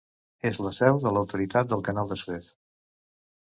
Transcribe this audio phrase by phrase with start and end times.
[0.49, 2.49] És la seu de l'Autoritat del Canal de Suez.